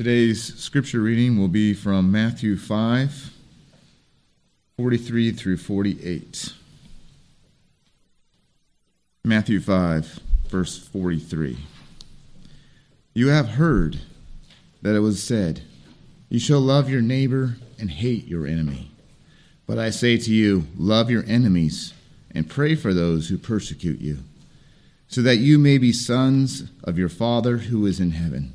[0.00, 3.32] Today's scripture reading will be from Matthew 5,
[4.78, 6.54] 43 through 48.
[9.26, 11.58] Matthew 5, verse 43.
[13.12, 14.00] You have heard
[14.80, 15.64] that it was said,
[16.30, 18.92] You shall love your neighbor and hate your enemy.
[19.66, 21.92] But I say to you, love your enemies
[22.34, 24.20] and pray for those who persecute you,
[25.08, 28.54] so that you may be sons of your Father who is in heaven.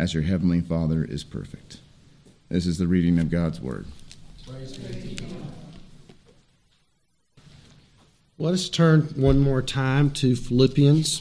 [0.00, 1.76] as your heavenly Father is perfect.
[2.48, 3.84] This is the reading of God's Word.
[8.38, 11.20] Let us turn one more time to Philippians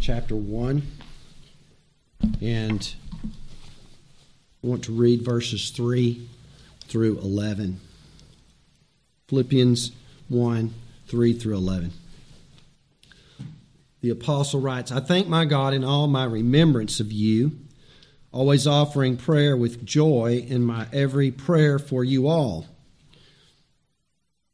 [0.00, 0.82] chapter 1.
[2.40, 2.94] And
[4.62, 6.28] I want to read verses 3
[6.86, 7.80] through 11.
[9.26, 9.90] Philippians
[10.28, 10.74] 1
[11.08, 11.92] 3 through 11
[14.00, 17.58] the apostle writes, I thank my God in all my remembrance of you,
[18.32, 22.66] always offering prayer with joy in my every prayer for you all.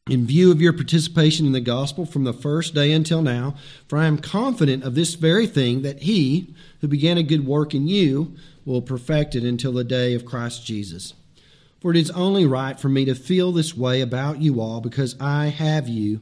[0.08, 3.54] In view of your participation in the gospel from the first day until now,
[3.88, 7.74] for I am confident of this very thing that he who began a good work
[7.74, 8.34] in you
[8.66, 11.14] will perfect it until the day of Christ Jesus.
[11.80, 15.16] For it is only right for me to feel this way about you all because
[15.20, 16.20] I have you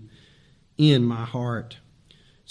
[0.78, 1.76] in my heart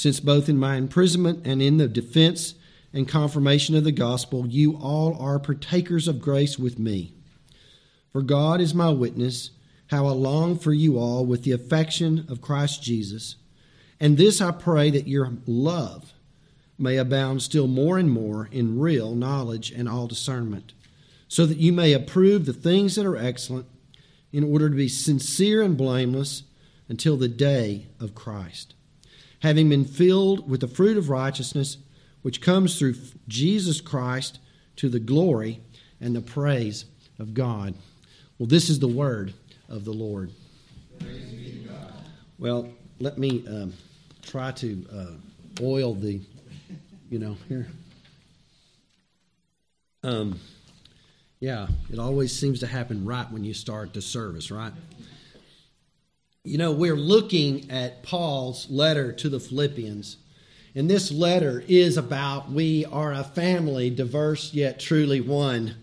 [0.01, 2.55] since both in my imprisonment and in the defense
[2.91, 7.13] and confirmation of the gospel, you all are partakers of grace with me.
[8.11, 9.51] For God is my witness,
[9.91, 13.35] how I long for you all with the affection of Christ Jesus.
[13.99, 16.13] And this I pray that your love
[16.79, 20.73] may abound still more and more in real knowledge and all discernment,
[21.27, 23.67] so that you may approve the things that are excellent,
[24.33, 26.41] in order to be sincere and blameless
[26.89, 28.73] until the day of Christ
[29.41, 31.77] having been filled with the fruit of righteousness
[32.21, 32.95] which comes through
[33.27, 34.39] Jesus Christ
[34.77, 35.59] to the glory
[35.99, 36.85] and the praise
[37.19, 37.73] of God.
[38.37, 39.33] Well, this is the word
[39.69, 40.31] of the Lord.
[42.37, 42.69] Well,
[42.99, 43.73] let me um,
[44.21, 46.19] try to uh, oil the,
[47.09, 47.67] you know, here.
[50.03, 50.39] Um,
[51.39, 54.73] yeah, it always seems to happen right when you start the service, right?
[56.43, 60.17] You know, we're looking at Paul's letter to the Philippians.
[60.73, 65.75] And this letter is about we are a family, diverse yet truly one.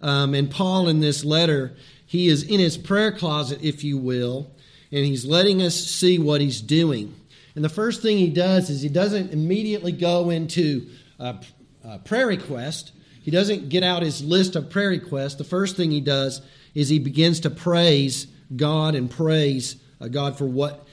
[0.00, 1.76] Um, and Paul, in this letter,
[2.06, 4.50] he is in his prayer closet, if you will,
[4.90, 7.14] and he's letting us see what he's doing.
[7.54, 10.88] And the first thing he does is he doesn't immediately go into
[11.18, 11.36] a,
[11.84, 12.92] a prayer request.
[13.20, 15.34] He doesn't get out his list of prayer requests.
[15.34, 16.40] The first thing he does
[16.74, 18.26] is he begins to praise
[18.56, 20.86] God and praise Uh, God for what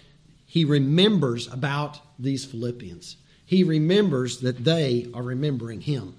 [0.46, 3.18] he remembers about these Philippians.
[3.46, 6.16] He remembers that they are remembering him.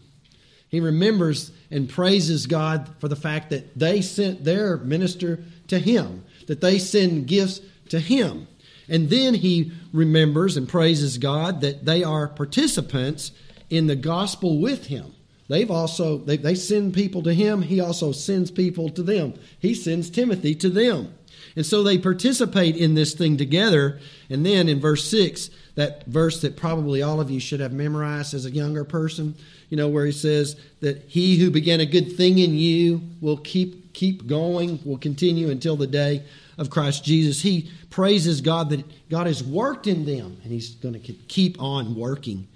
[0.69, 6.25] He remembers and praises God for the fact that they sent their minister to him,
[6.47, 8.47] that they send gifts to him.
[8.89, 13.33] And then he remembers and praises God that they are participants
[13.71, 15.16] in the gospel with him.
[15.49, 19.35] They've also they, they send people to him, he also sends people to them.
[19.59, 21.15] He sends Timothy to them.
[21.55, 23.99] And so they participate in this thing together.
[24.29, 28.35] And then in verse 6, that verse that probably all of you should have memorized
[28.35, 29.35] as a younger person,
[29.71, 33.39] you know, where he says that he who began a good thing in you will
[33.39, 36.23] keep keep going, will continue until the day
[36.59, 37.41] of Christ Jesus.
[37.41, 41.95] He praises God that God has worked in them and he's going to keep on
[41.95, 42.47] working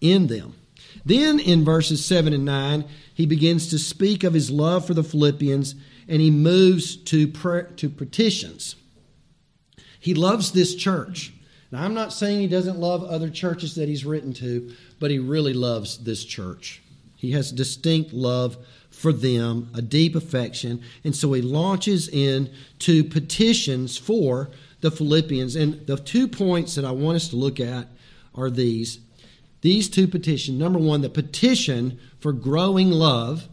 [0.00, 0.54] in them.
[1.04, 2.84] Then in verses 7 and 9,
[3.14, 5.74] he begins to speak of his love for the Philippians
[6.08, 7.26] and he moves to,
[7.76, 8.76] to petitions.
[10.00, 11.32] He loves this church.
[11.70, 15.18] Now, I'm not saying he doesn't love other churches that he's written to, but he
[15.18, 16.82] really loves this church.
[17.14, 18.56] He has distinct love
[18.90, 25.56] for them, a deep affection, and so he launches into petitions for the Philippians.
[25.56, 27.88] And the two points that I want us to look at
[28.34, 29.00] are these.
[29.60, 30.58] These two petitions.
[30.58, 33.48] Number one, the petition for growing love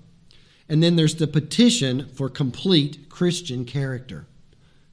[0.68, 4.26] and then there's the petition for complete Christian character.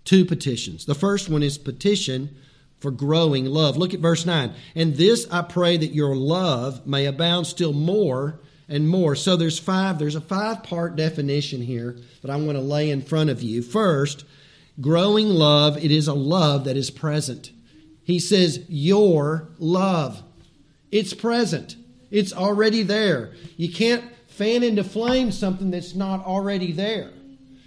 [0.05, 0.85] Two petitions.
[0.85, 2.37] The first one is petition
[2.79, 3.77] for growing love.
[3.77, 4.53] Look at verse 9.
[4.75, 9.15] And this I pray that your love may abound still more and more.
[9.15, 13.03] So there's five, there's a five part definition here that I want to lay in
[13.03, 13.63] front of you.
[13.63, 14.25] First,
[14.81, 17.53] growing love, it is a love that is present.
[18.03, 20.23] He says, Your love.
[20.93, 21.77] It's present,
[22.11, 23.33] it's already there.
[23.57, 27.11] You can't fan into flame something that's not already there.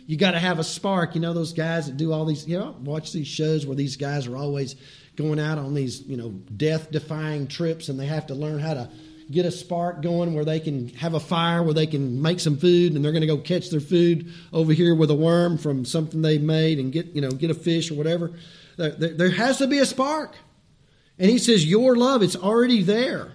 [0.07, 1.15] You got to have a spark.
[1.15, 2.47] You know those guys that do all these.
[2.47, 4.75] You know, watch these shows where these guys are always
[5.15, 8.89] going out on these you know death-defying trips, and they have to learn how to
[9.31, 12.57] get a spark going where they can have a fire, where they can make some
[12.57, 15.83] food, and they're going to go catch their food over here with a worm from
[15.83, 18.31] something they've made, and get you know get a fish or whatever.
[18.77, 20.35] There, there, there has to be a spark,
[21.17, 23.31] and he says your love it's already there.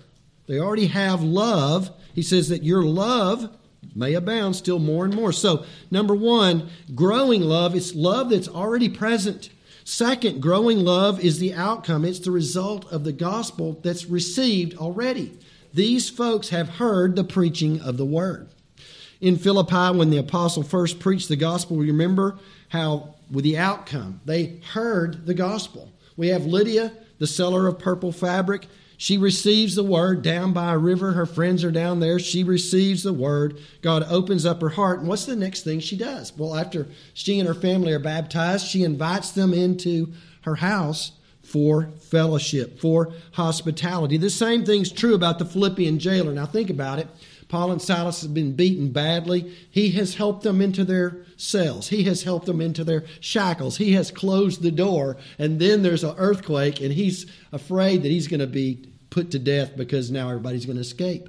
[0.46, 1.90] They already have love.
[2.14, 3.56] He says that your love
[3.94, 5.32] may abound still more and more.
[5.32, 9.50] So, number one, growing love, it's love that's already present.
[9.84, 15.38] Second, growing love is the outcome, it's the result of the gospel that's received already.
[15.72, 18.48] These folks have heard the preaching of the word.
[19.20, 22.38] In Philippi, when the apostle first preached the gospel, remember
[22.68, 25.92] how, with the outcome, they heard the gospel.
[26.16, 28.66] We have Lydia, the seller of purple fabric.
[28.96, 31.12] She receives the word down by a river.
[31.12, 32.18] Her friends are down there.
[32.18, 33.58] She receives the word.
[33.80, 34.98] God opens up her heart.
[34.98, 36.36] And what's the next thing she does?
[36.36, 40.12] Well, after she and her family are baptized, she invites them into
[40.42, 41.12] her house
[41.42, 44.16] for fellowship, for hospitality.
[44.16, 46.32] The same thing's true about the Philippian jailer.
[46.32, 47.08] Now, think about it.
[47.50, 49.52] Paul and Silas have been beaten badly.
[49.70, 51.88] He has helped them into their cells.
[51.88, 53.76] He has helped them into their shackles.
[53.76, 55.16] He has closed the door.
[55.36, 59.40] And then there's an earthquake, and he's afraid that he's going to be put to
[59.40, 61.28] death because now everybody's going to escape.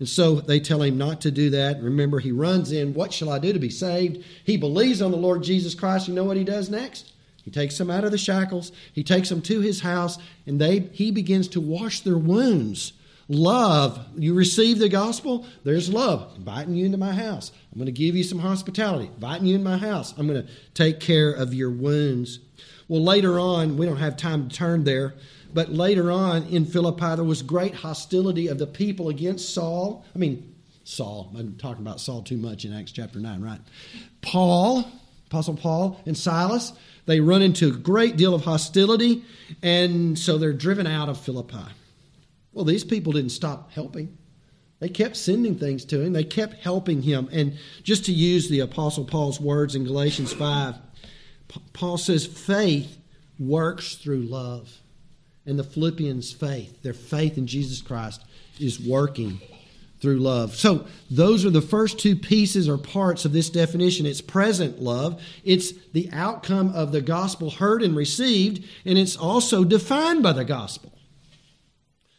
[0.00, 1.80] And so they tell him not to do that.
[1.80, 4.24] Remember, he runs in, What shall I do to be saved?
[4.42, 6.08] He believes on the Lord Jesus Christ.
[6.08, 7.12] You know what he does next?
[7.44, 10.80] He takes them out of the shackles, he takes them to his house, and they
[10.92, 12.94] he begins to wash their wounds.
[13.28, 14.04] Love.
[14.16, 16.32] You receive the gospel, there's love.
[16.36, 17.52] Inviting you into my house.
[17.72, 19.10] I'm going to give you some hospitality.
[19.14, 20.14] Inviting you in my house.
[20.16, 22.40] I'm going to take care of your wounds.
[22.88, 25.14] Well, later on, we don't have time to turn there,
[25.54, 30.04] but later on in Philippi, there was great hostility of the people against Saul.
[30.14, 30.54] I mean,
[30.84, 31.32] Saul.
[31.36, 33.60] I'm talking about Saul too much in Acts chapter 9, right?
[34.20, 34.86] Paul,
[35.28, 36.74] Apostle Paul, and Silas,
[37.06, 39.24] they run into a great deal of hostility,
[39.62, 41.64] and so they're driven out of Philippi.
[42.54, 44.16] Well, these people didn't stop helping.
[44.80, 47.28] They kept sending things to him, they kept helping him.
[47.32, 50.76] And just to use the Apostle Paul's words in Galatians 5,
[51.72, 52.98] Paul says, faith
[53.38, 54.80] works through love
[55.46, 58.24] and the Philippians' faith, their faith in Jesus Christ,
[58.58, 59.40] is working
[60.00, 60.54] through love.
[60.54, 64.06] So, those are the first two pieces or parts of this definition.
[64.06, 69.64] It's present love, it's the outcome of the gospel heard and received, and it's also
[69.64, 70.93] defined by the gospel.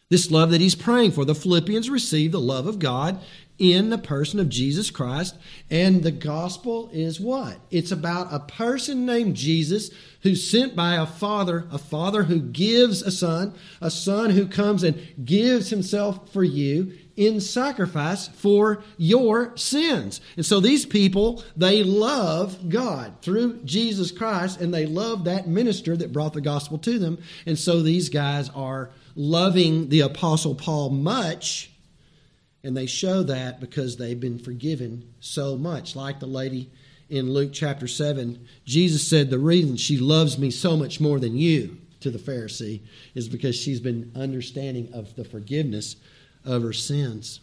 [0.09, 1.25] This love that he's praying for.
[1.25, 3.19] The Philippians received the love of God
[3.57, 5.35] in the person of Jesus Christ.
[5.71, 7.57] And the gospel is what?
[7.71, 9.89] It's about a person named Jesus
[10.21, 14.83] who's sent by a father, a father who gives a son, a son who comes
[14.83, 20.19] and gives himself for you in sacrifice for your sins.
[20.35, 25.95] And so these people, they love God through Jesus Christ and they love that minister
[25.97, 27.17] that brought the gospel to them.
[27.45, 31.71] And so these guys are loving the apostle Paul much
[32.65, 35.95] and they show that because they've been forgiven so much.
[35.95, 36.71] Like the lady
[37.09, 41.37] in Luke chapter 7, Jesus said, The reason she loves me so much more than
[41.37, 42.81] you to the Pharisee
[43.13, 45.95] is because she's been understanding of the forgiveness
[46.43, 47.39] of her sins.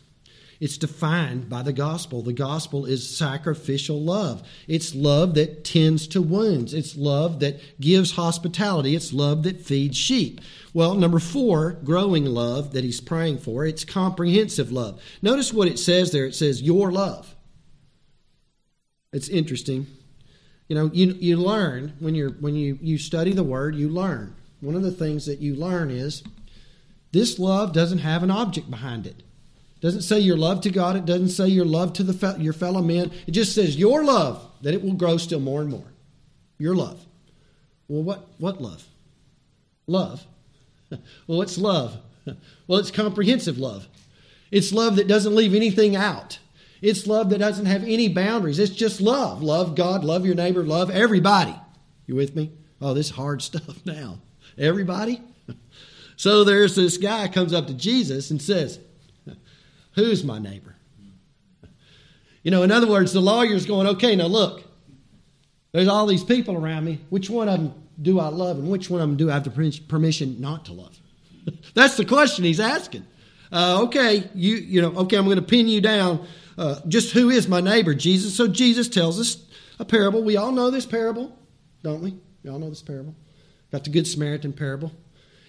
[0.62, 2.22] It's defined by the gospel.
[2.22, 4.46] The gospel is sacrificial love.
[4.68, 6.72] It's love that tends to wounds.
[6.72, 8.94] It's love that gives hospitality.
[8.94, 10.40] It's love that feeds sheep.
[10.72, 15.02] Well, number four, growing love that he's praying for, it's comprehensive love.
[15.20, 16.26] Notice what it says there.
[16.26, 17.34] It says, Your love.
[19.12, 19.88] It's interesting.
[20.68, 24.36] You know, you, you learn when you're when you, you study the word, you learn.
[24.60, 26.22] One of the things that you learn is
[27.10, 29.24] this love doesn't have an object behind it
[29.82, 30.94] doesn't say your love to God.
[30.94, 33.10] It doesn't say your love to the your fellow men.
[33.26, 35.92] It just says your love, that it will grow still more and more.
[36.56, 37.04] Your love.
[37.88, 38.86] Well, what, what love?
[39.88, 40.24] Love.
[40.90, 41.00] well,
[41.38, 41.98] what's love?
[42.68, 43.88] well, it's comprehensive love.
[44.52, 46.38] It's love that doesn't leave anything out.
[46.80, 48.60] It's love that doesn't have any boundaries.
[48.60, 49.42] It's just love.
[49.42, 51.56] Love God, love your neighbor, love everybody.
[52.06, 52.52] You with me?
[52.80, 54.20] Oh, this hard stuff now.
[54.56, 55.20] Everybody?
[56.14, 58.78] so there's this guy comes up to Jesus and says,
[59.94, 60.76] Who's my neighbor?
[62.42, 64.64] You know, in other words, the lawyer's going, okay, now look,
[65.72, 67.00] there's all these people around me.
[67.08, 69.44] Which one of them do I love and which one of them do I have
[69.44, 70.98] the permission not to love?
[71.74, 73.06] That's the question he's asking.
[73.52, 76.26] Uh, okay, you you know, okay, I'm going to pin you down.
[76.56, 78.34] Uh, just who is my neighbor, Jesus?
[78.34, 79.44] So Jesus tells us
[79.78, 80.22] a parable.
[80.22, 81.36] We all know this parable,
[81.82, 82.16] don't we?
[82.42, 83.14] We all know this parable.
[83.70, 84.92] Got the Good Samaritan parable.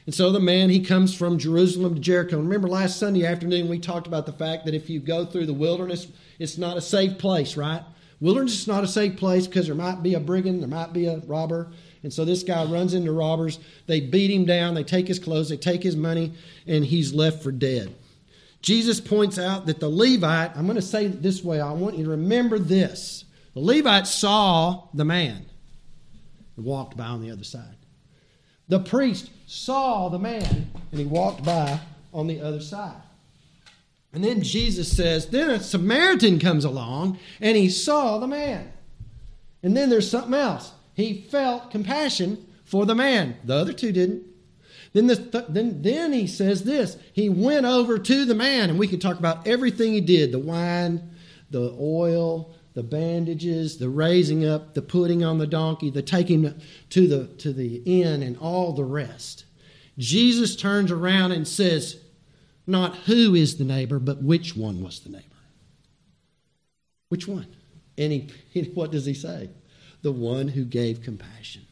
[0.06, 2.38] And so the man, he comes from Jerusalem to Jericho.
[2.38, 5.54] Remember last Sunday afternoon, we talked about the fact that if you go through the
[5.54, 6.08] wilderness,
[6.40, 7.82] it's not a safe place, right?
[8.20, 11.06] Wilderness is not a safe place because there might be a brigand, there might be
[11.06, 11.72] a robber.
[12.04, 13.60] And so this guy runs into robbers.
[13.88, 16.34] They beat him down, they take his clothes, they take his money,
[16.68, 17.96] and he's left for dead.
[18.62, 21.98] Jesus points out that the Levite, I'm going to say it this way, I want
[21.98, 23.26] you to remember this.
[23.54, 25.46] The Levite saw the man
[26.56, 27.76] and walked by on the other side.
[28.68, 31.80] The priest saw the man and he walked by
[32.14, 33.02] on the other side.
[34.14, 38.72] And then Jesus says, then a Samaritan comes along and he saw the man.
[39.64, 40.72] And then there's something else.
[40.94, 43.38] He felt compassion for the man.
[43.44, 44.24] The other two didn't.
[44.94, 48.88] Then, this, then, then he says this he went over to the man, and we
[48.88, 51.10] could talk about everything he did the wine,
[51.50, 57.08] the oil, the bandages, the raising up, the putting on the donkey, the taking to
[57.08, 59.46] the, to the inn, and all the rest.
[59.98, 62.00] Jesus turns around and says,
[62.66, 65.24] Not who is the neighbor, but which one was the neighbor.
[67.10, 67.48] Which one?
[67.98, 69.50] And he, what does he say?
[70.02, 71.68] The one who gave compassion.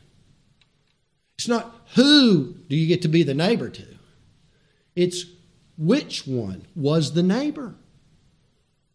[1.37, 3.85] It's not who do you get to be the neighbor to,
[4.95, 5.25] it's
[5.77, 7.73] which one was the neighbor.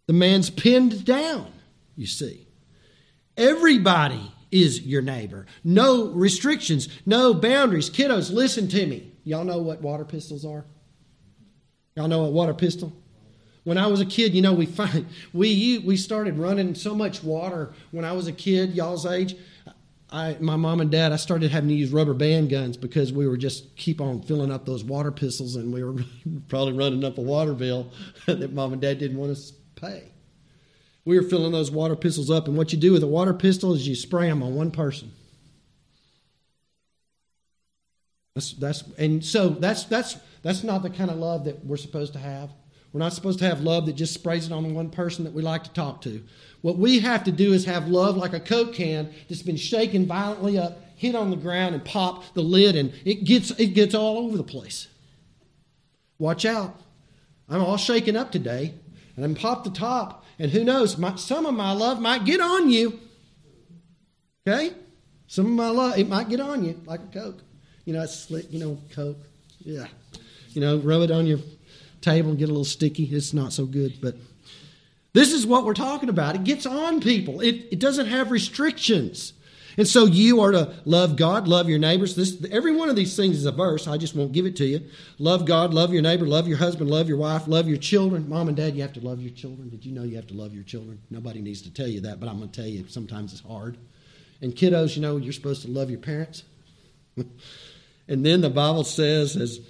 [0.06, 1.52] The man's pinned down
[1.97, 2.47] you see.
[3.37, 5.47] Everybody is your neighbor.
[5.65, 7.91] No restrictions, no boundaries.
[7.91, 9.12] Kiddos, listen to me.
[9.25, 10.65] Y'all know what water pistols are?
[11.97, 12.93] Y'all know what water pistol?
[13.65, 17.23] When I was a kid, you know, we find we we started running so much
[17.23, 19.37] water when I was a kid, y'all's age.
[20.09, 23.26] I, my mom and dad, I started having to use rubber band guns because we
[23.26, 25.97] were just keep on filling up those water pistols, and we were
[26.49, 27.91] probably running up a water bill
[28.26, 30.12] that mom and dad didn't want us to pay
[31.06, 32.48] we were filling those water pistols up.
[32.48, 35.12] And what you do with a water pistol is you spray them on one person.
[38.34, 42.12] That's, that's and so that's that's that's not the kind of love that we're supposed
[42.12, 42.50] to have.
[42.92, 45.42] We're not supposed to have love that just sprays it on one person that we
[45.42, 46.22] like to talk to.
[46.60, 50.06] What we have to do is have love like a Coke can that's been shaken
[50.06, 53.94] violently up, hit on the ground, and pop the lid, and it gets it gets
[53.94, 54.88] all over the place.
[56.18, 56.78] Watch out!
[57.48, 58.75] I'm all shaken up today,
[59.16, 62.40] and I'm pop the top, and who knows, my, some of my love might get
[62.40, 63.00] on you.
[64.46, 64.75] Okay?
[65.26, 67.42] Some of my love, it might get on you like a Coke.
[67.85, 69.18] You know, it's slick, you know, Coke.
[69.58, 69.87] Yeah.
[70.50, 71.38] You know, rub it on your
[72.00, 73.04] table and get a little sticky.
[73.04, 73.94] It's not so good.
[74.00, 74.16] But
[75.12, 76.37] this is what we're talking about.
[76.37, 79.32] It gets on people, it, it doesn't have restrictions.
[79.76, 82.16] And so you are to love God, love your neighbors.
[82.16, 83.87] This, every one of these things is a verse.
[83.87, 84.80] I just won't give it to you.
[85.18, 88.28] Love God, love your neighbor, love your husband, love your wife, love your children.
[88.28, 89.68] Mom and dad, you have to love your children.
[89.68, 90.99] Did you know you have to love your children?
[91.11, 93.76] Nobody needs to tell you that, but I'm going to tell you sometimes it's hard.
[94.40, 96.42] And kiddos, you know, you're supposed to love your parents.
[97.16, 99.61] and then the Bible says, as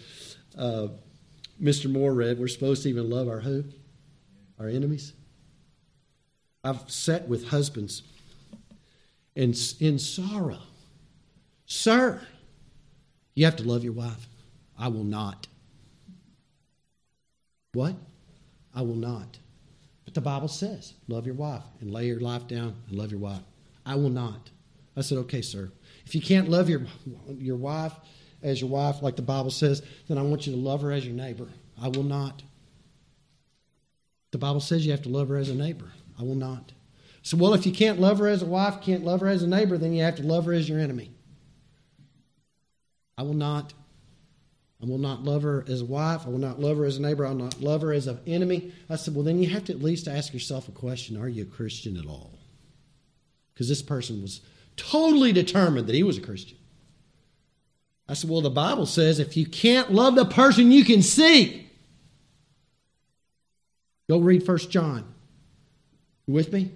[0.57, 0.89] uh,
[1.61, 1.91] Mr.
[1.91, 3.65] Moore read, we're supposed to even love our who?
[4.61, 5.13] Our enemies.
[6.63, 8.03] I've sat with husbands
[9.37, 10.59] in, in sorrow.
[11.67, 12.21] Sir,
[13.35, 14.27] you have to love your wife.
[14.79, 15.47] I will not.
[17.73, 17.95] What?
[18.75, 19.39] I will not.
[20.05, 23.21] But the Bible says, love your wife and lay your life down and love your
[23.21, 23.43] wife.
[23.85, 24.51] I will not.
[24.97, 25.71] I said, okay, sir.
[26.07, 26.83] If you can't love your,
[27.29, 27.93] your wife
[28.43, 31.05] as your wife, like the Bible says, then I want you to love her as
[31.05, 31.49] your neighbor.
[31.81, 32.43] I will not.
[34.31, 35.91] The Bible says you have to love her as a neighbor.
[36.19, 36.73] I will not.
[37.27, 39.49] So, well, if you can't love her as a wife, can't love her as a
[39.49, 41.11] neighbor, then you have to love her as your enemy.
[43.19, 43.75] I will not.
[44.81, 46.25] I will not love her as a wife.
[46.25, 47.27] I will not love her as a neighbor.
[47.27, 48.73] I will not love her as an enemy.
[48.89, 51.43] I said, well, then you have to at least ask yourself a question Are you
[51.43, 52.39] a Christian at all?
[53.53, 54.41] Because this person was
[54.77, 56.59] totally determined that he was a Christian.
[58.09, 61.69] I said, well, the Bible says if you can't love the person you can see,
[64.09, 65.13] go read First John.
[66.29, 66.71] You with me?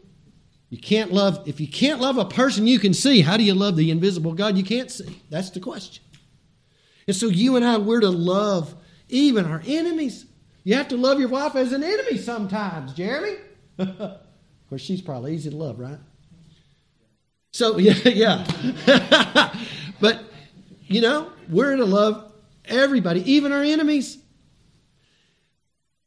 [0.70, 3.54] You can't love, if you can't love a person you can see, how do you
[3.54, 5.20] love the invisible God you can't see?
[5.28, 6.04] That's the question.
[7.08, 8.76] And so you and I, we're to love
[9.08, 10.26] even our enemies.
[10.62, 13.36] You have to love your wife as an enemy sometimes, Jeremy.
[13.78, 14.18] of
[14.68, 15.98] course, she's probably easy to love, right?
[17.52, 19.54] So, yeah, yeah.
[20.00, 20.22] but,
[20.86, 22.32] you know, we're to love
[22.64, 24.18] everybody, even our enemies.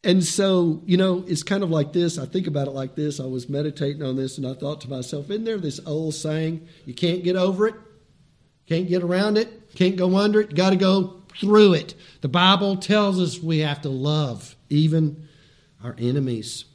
[0.04, 2.18] And so, you know, it's kind of like this.
[2.18, 3.20] I think about it like this.
[3.20, 6.68] I was meditating on this and I thought to myself, isn't there this old saying,
[6.86, 7.76] you can't get over it,
[8.68, 11.96] can't get around it, can't go under it, got to go through it.
[12.22, 15.28] The Bible tells us we have to love even
[15.82, 16.66] our enemies.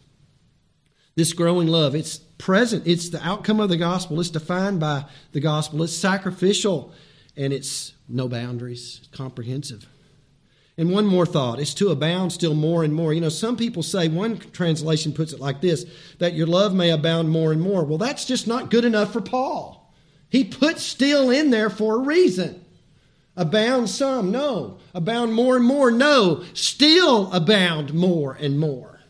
[1.14, 2.87] This growing love, it's present.
[2.87, 4.20] It's the outcome of the gospel.
[4.20, 5.82] It's defined by the gospel.
[5.82, 6.94] It's sacrificial
[7.37, 9.87] and it's no boundaries, it's comprehensive.
[10.78, 13.12] And one more thought it's to abound still more and more.
[13.12, 15.85] You know, some people say, one translation puts it like this
[16.18, 17.85] that your love may abound more and more.
[17.85, 19.92] Well, that's just not good enough for Paul.
[20.30, 22.64] He put still in there for a reason.
[23.37, 24.78] Abound some, no.
[24.94, 26.44] Abound more and more, no.
[26.54, 29.00] Still abound more and more.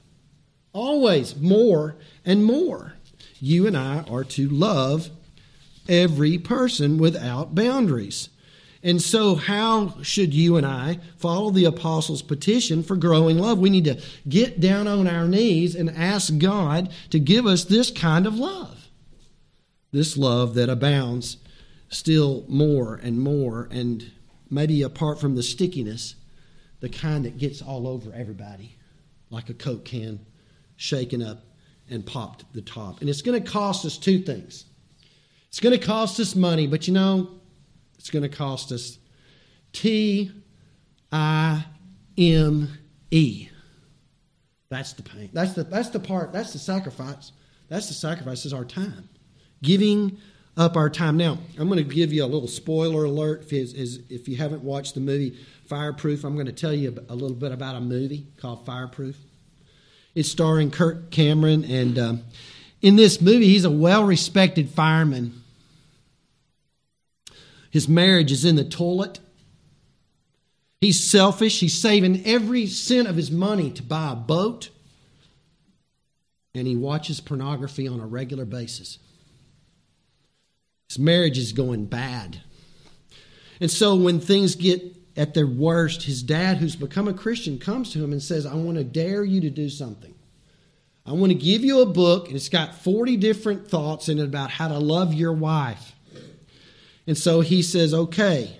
[0.72, 2.94] Always more and more.
[3.40, 5.10] You and I are to love
[5.88, 8.30] every person without boundaries.
[8.88, 13.58] And so, how should you and I follow the apostles' petition for growing love?
[13.58, 17.90] We need to get down on our knees and ask God to give us this
[17.90, 18.88] kind of love.
[19.92, 21.36] This love that abounds
[21.90, 24.10] still more and more, and
[24.48, 26.14] maybe apart from the stickiness,
[26.80, 28.74] the kind that gets all over everybody,
[29.28, 30.18] like a Coke can
[30.76, 31.44] shaken up
[31.90, 33.02] and popped the top.
[33.02, 34.64] And it's going to cost us two things.
[35.48, 37.38] It's going to cost us money, but you know,
[37.98, 38.98] it's going to cost us
[39.72, 40.30] T
[41.12, 41.64] I
[42.16, 42.68] M
[43.10, 43.48] E.
[44.70, 45.30] That's the pain.
[45.32, 47.32] That's the, that's the part, that's the sacrifice.
[47.68, 49.08] That's the sacrifice is our time.
[49.62, 50.18] Giving
[50.56, 51.16] up our time.
[51.16, 53.50] Now, I'm going to give you a little spoiler alert.
[53.52, 57.36] If, if you haven't watched the movie Fireproof, I'm going to tell you a little
[57.36, 59.16] bit about a movie called Fireproof.
[60.14, 62.24] It's starring Kirk Cameron, and um,
[62.82, 65.44] in this movie, he's a well respected fireman
[67.70, 69.20] his marriage is in the toilet.
[70.80, 71.60] He's selfish.
[71.60, 74.70] He's saving every cent of his money to buy a boat.
[76.54, 78.98] And he watches pornography on a regular basis.
[80.88, 82.40] His marriage is going bad.
[83.60, 87.92] And so when things get at their worst, his dad, who's become a Christian, comes
[87.92, 90.14] to him and says, I want to dare you to do something.
[91.04, 94.24] I want to give you a book, and it's got 40 different thoughts in it
[94.24, 95.92] about how to love your wife.
[97.08, 98.54] And so he says, okay.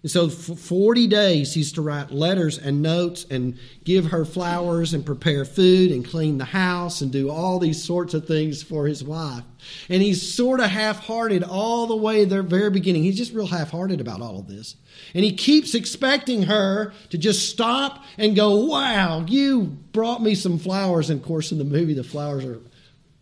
[0.00, 4.94] And so for 40 days, he's to write letters and notes and give her flowers
[4.94, 8.86] and prepare food and clean the house and do all these sorts of things for
[8.86, 9.44] his wife.
[9.90, 13.02] And he's sort of half hearted all the way the very beginning.
[13.02, 14.76] He's just real half hearted about all of this.
[15.12, 20.58] And he keeps expecting her to just stop and go, Wow, you brought me some
[20.58, 21.10] flowers.
[21.10, 22.60] And of course, in the movie, the flowers are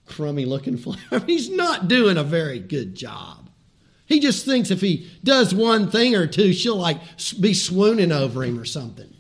[0.07, 1.25] crummy looking flowers.
[1.27, 3.42] he's not doing a very good job.
[4.07, 7.01] He just thinks if he does one thing or two, she'll like
[7.41, 9.13] be swooning over him or something.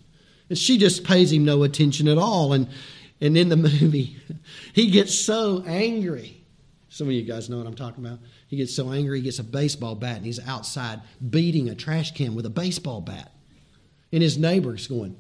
[0.49, 2.53] And she just pays him no attention at all.
[2.53, 2.69] And,
[3.21, 4.17] and in the movie,
[4.73, 6.45] he gets so angry.
[6.89, 8.19] Some of you guys know what I'm talking about.
[8.49, 12.13] He gets so angry, he gets a baseball bat and he's outside beating a trash
[12.13, 13.33] can with a baseball bat.
[14.13, 15.17] And his neighbor's going.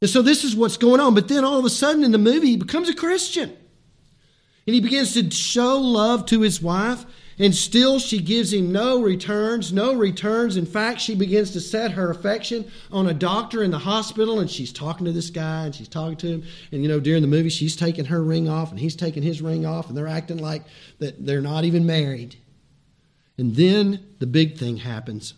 [0.00, 1.14] And so this is what's going on.
[1.14, 3.56] But then all of a sudden in the movie, he becomes a Christian.
[4.66, 7.06] And he begins to show love to his wife,
[7.38, 10.56] and still she gives him no returns, no returns.
[10.56, 14.50] In fact, she begins to set her affection on a doctor in the hospital, and
[14.50, 16.42] she's talking to this guy, and she's talking to him.
[16.70, 19.40] And you know, during the movie, she's taking her ring off, and he's taking his
[19.40, 20.64] ring off, and they're acting like
[20.98, 22.36] that they're not even married.
[23.38, 25.32] And then the big thing happens.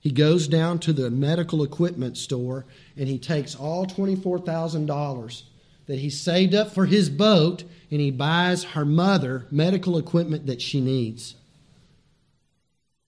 [0.00, 2.64] He goes down to the medical equipment store
[2.96, 5.42] and he takes all $24,000
[5.86, 10.60] that he saved up for his boat and he buys her mother medical equipment that
[10.60, 11.34] she needs.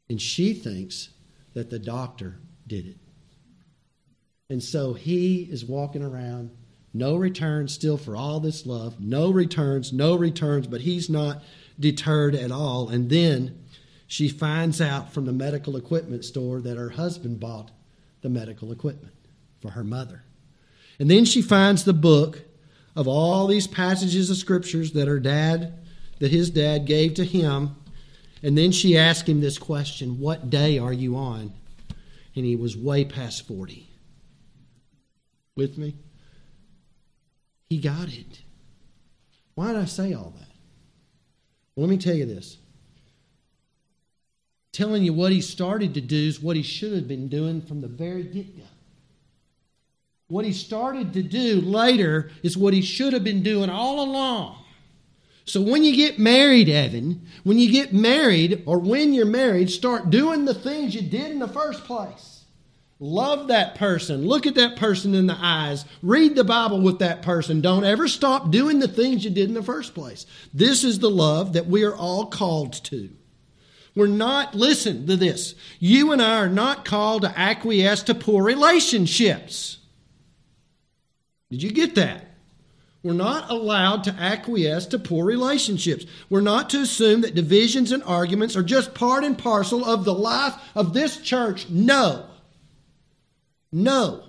[0.09, 1.11] And she thinks
[1.55, 2.97] that the doctor did it.
[4.49, 6.51] And so he is walking around,
[6.93, 11.43] no returns still for all this love, no returns, no returns, but he's not
[11.79, 12.88] deterred at all.
[12.88, 13.64] And then
[14.07, 17.71] she finds out from the medical equipment store that her husband bought
[18.23, 19.14] the medical equipment
[19.61, 20.25] for her mother.
[20.99, 22.43] And then she finds the book
[23.01, 25.73] of all these passages of scriptures that her dad,
[26.19, 27.75] that his dad gave to him.
[28.43, 31.55] And then she asked him this question What day are you on?
[32.37, 33.89] And he was way past 40.
[35.57, 35.97] With me?
[37.71, 38.43] He got it.
[39.55, 40.49] Why did I say all that?
[41.75, 42.59] Well, let me tell you this.
[44.73, 47.81] Telling you what he started to do is what he should have been doing from
[47.81, 48.65] the very get go.
[50.31, 54.64] What he started to do later is what he should have been doing all along.
[55.45, 60.09] So when you get married, Evan, when you get married or when you're married, start
[60.09, 62.45] doing the things you did in the first place.
[63.01, 64.25] Love that person.
[64.25, 65.85] Look at that person in the eyes.
[66.01, 67.61] Read the Bible with that person.
[67.61, 70.27] Don't ever stop doing the things you did in the first place.
[70.55, 73.11] This is the love that we are all called to.
[73.97, 75.57] We're not, listen to this.
[75.81, 79.79] You and I are not called to acquiesce to poor relationships.
[81.51, 82.27] Did you get that?
[83.03, 86.05] We're not allowed to acquiesce to poor relationships.
[86.29, 90.15] We're not to assume that divisions and arguments are just part and parcel of the
[90.15, 91.69] life of this church.
[91.71, 92.27] No.
[93.73, 94.25] No.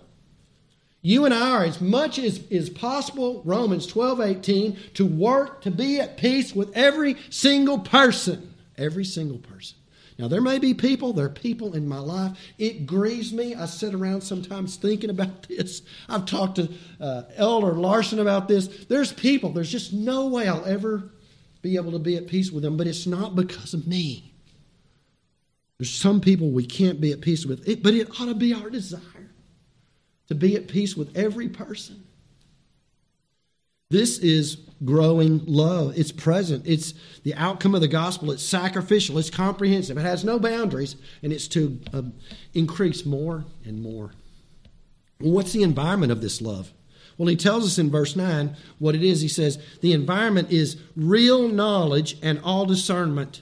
[1.01, 5.71] You and I are, as much as is possible, Romans 12 18, to work to
[5.71, 8.53] be at peace with every single person.
[8.77, 9.77] Every single person.
[10.21, 12.37] Now, there may be people, there are people in my life.
[12.59, 13.55] It grieves me.
[13.55, 15.81] I sit around sometimes thinking about this.
[16.07, 18.67] I've talked to uh, Elder Larson about this.
[18.85, 21.09] There's people, there's just no way I'll ever
[21.63, 24.35] be able to be at peace with them, but it's not because of me.
[25.79, 28.53] There's some people we can't be at peace with, it, but it ought to be
[28.53, 29.01] our desire
[30.27, 32.03] to be at peace with every person.
[33.91, 35.97] This is growing love.
[35.97, 36.65] It's present.
[36.65, 38.31] It's the outcome of the gospel.
[38.31, 39.17] It's sacrificial.
[39.17, 39.97] It's comprehensive.
[39.97, 42.03] It has no boundaries, and it's to uh,
[42.53, 44.11] increase more and more.
[45.19, 46.71] What's the environment of this love?
[47.17, 49.19] Well, he tells us in verse 9 what it is.
[49.19, 53.41] He says, The environment is real knowledge and all discernment.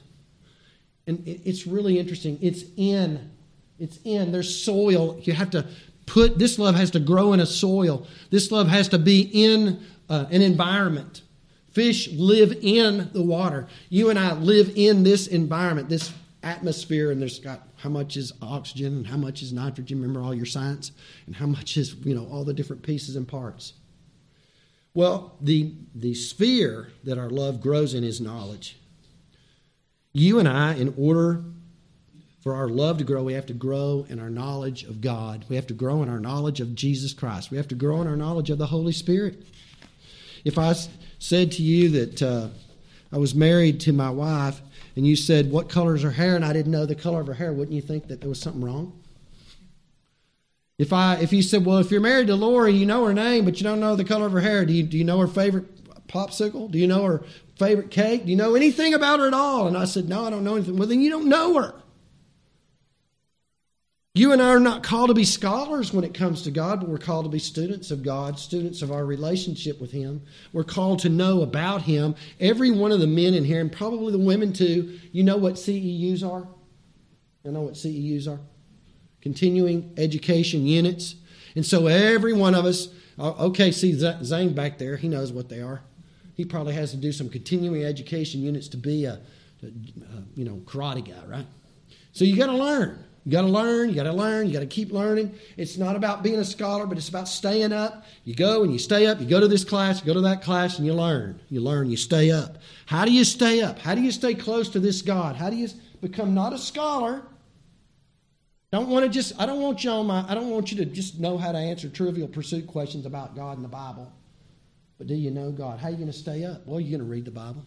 [1.06, 2.40] And it's really interesting.
[2.42, 3.30] It's in.
[3.78, 4.32] It's in.
[4.32, 5.20] There's soil.
[5.22, 5.68] You have to
[6.08, 8.08] put, this love has to grow in a soil.
[8.32, 11.22] This love has to be in uh, an environment.
[11.72, 13.68] Fish live in the water.
[13.90, 18.34] You and I live in this environment, this atmosphere, and there's got how much is
[18.42, 20.02] oxygen and how much is nitrogen.
[20.02, 20.92] Remember all your science
[21.26, 23.74] and how much is you know all the different pieces and parts.
[24.94, 28.80] Well, the the sphere that our love grows in is knowledge.
[30.12, 31.44] You and I, in order
[32.42, 35.46] for our love to grow, we have to grow in our knowledge of God.
[35.50, 37.52] We have to grow in our knowledge of Jesus Christ.
[37.52, 39.46] We have to grow in our knowledge of the Holy Spirit.
[40.44, 40.74] If I
[41.20, 42.48] said to you that uh,
[43.12, 44.62] I was married to my wife
[44.96, 46.36] and you said, What color is her hair?
[46.36, 48.40] and I didn't know the color of her hair, wouldn't you think that there was
[48.40, 48.94] something wrong?
[50.78, 53.46] If, I, if you said, Well, if you're married to Lori, you know her name,
[53.46, 55.28] but you don't know the color of her hair, do you, do you know her
[55.28, 55.66] favorite
[56.08, 56.70] popsicle?
[56.70, 57.24] Do you know her
[57.58, 58.26] favorite cake?
[58.26, 59.68] Do you know anything about her at all?
[59.68, 60.78] And I said, No, I don't know anything.
[60.78, 61.74] Well, then you don't know her.
[64.16, 66.90] You and I are not called to be scholars when it comes to God, but
[66.90, 70.24] we're called to be students of God, students of our relationship with Him.
[70.52, 72.16] We're called to know about Him.
[72.40, 75.54] Every one of the men in here, and probably the women too, you know what
[75.56, 76.48] CEUs are?
[77.44, 78.40] You know what CEUs are?
[79.22, 81.16] Continuing Education Units.
[81.56, 85.50] And so every one of us, uh, okay, see Zane back there, he knows what
[85.50, 85.84] they are.
[86.34, 89.20] He probably has to do some continuing education units to be a,
[89.62, 89.68] a
[90.36, 91.46] you know, karate guy, right?
[92.12, 93.04] So you got to learn.
[93.26, 95.38] You got to learn, you got to learn, you got to keep learning.
[95.58, 98.06] It's not about being a scholar, but it's about staying up.
[98.24, 100.42] You go and you stay up, you go to this class, you go to that
[100.42, 101.40] class, and you learn.
[101.50, 102.58] You learn, you stay up.
[102.86, 103.80] How do you stay up?
[103.80, 105.36] How do you stay close to this God?
[105.36, 105.68] How do you
[106.02, 107.24] become not a scholar?
[108.72, 110.86] Don't want to just, I don't want you on my, I don't want you to
[110.86, 114.12] just know how to answer trivial pursuit questions about God and the Bible.
[114.98, 115.80] But do you know God?
[115.80, 116.66] How are you going to stay up?
[116.68, 117.66] Well, you're going to read the Bible.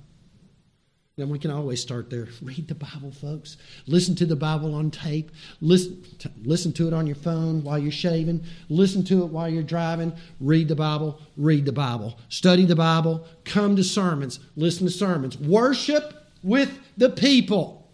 [1.16, 2.29] Then we can always start there.
[2.42, 3.59] Read the Bible, folks.
[3.87, 5.31] Listen to the Bible on tape.
[5.61, 8.44] Listen to, listen to it on your phone while you're shaving.
[8.68, 10.12] Listen to it while you're driving.
[10.40, 11.20] Read the Bible.
[11.37, 12.18] Read the Bible.
[12.29, 13.27] Study the Bible.
[13.44, 14.40] Come to sermons.
[14.57, 15.37] Listen to sermons.
[15.37, 17.90] Worship with the people.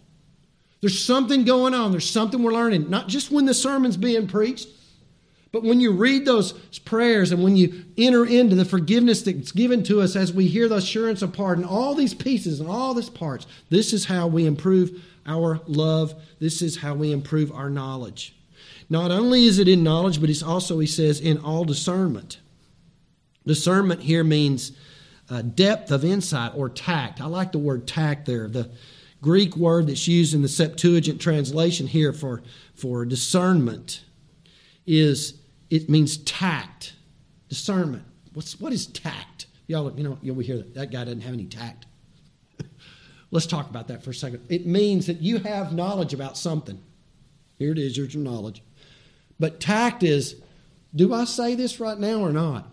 [0.80, 1.90] There's something going on.
[1.90, 2.88] There's something we're learning.
[2.88, 4.68] Not just when the sermon's being preached,
[5.50, 9.82] but when you read those prayers and when you enter into the forgiveness that's given
[9.84, 13.08] to us as we hear the assurance of pardon, all these pieces and all these
[13.08, 16.14] parts, this is how we improve our love.
[16.38, 18.34] This is how we improve our knowledge.
[18.90, 22.38] Not only is it in knowledge, but it's also, he says, in all discernment.
[23.46, 24.72] Discernment here means
[25.30, 27.20] uh, depth of insight or tact.
[27.20, 28.48] I like the word tact there.
[28.48, 28.70] The
[29.22, 32.42] Greek word that's used in the Septuagint translation here for,
[32.74, 34.02] for discernment
[34.88, 36.94] is it means tact,
[37.48, 38.04] discernment.
[38.32, 39.46] What's what is tact?
[39.66, 41.86] Y'all, you know, you'll hear that that guy doesn't have any tact.
[43.30, 44.46] Let's talk about that for a second.
[44.48, 46.82] It means that you have knowledge about something.
[47.58, 48.62] Here it is, here's your knowledge.
[49.38, 50.36] But tact is,
[50.94, 52.66] do I say this right now or not?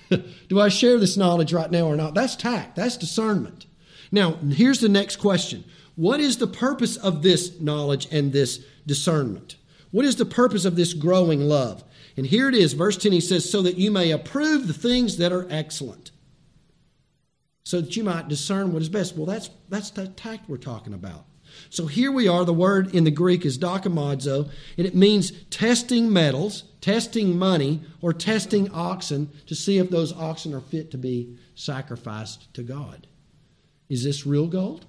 [0.48, 2.14] do I share this knowledge right now or not?
[2.14, 2.74] That's tact.
[2.74, 3.66] That's discernment.
[4.10, 5.64] Now, here's the next question.
[5.94, 9.54] What is the purpose of this knowledge and this discernment?
[9.90, 11.84] What is the purpose of this growing love?
[12.16, 15.16] And here it is, verse 10, he says, So that you may approve the things
[15.18, 16.10] that are excellent.
[17.64, 19.16] So that you might discern what is best.
[19.16, 21.24] Well, that's, that's the tact we're talking about.
[21.68, 22.44] So here we are.
[22.44, 28.12] The word in the Greek is dokimazo, and it means testing metals, testing money, or
[28.12, 33.06] testing oxen to see if those oxen are fit to be sacrificed to God.
[33.88, 34.86] Is this real gold?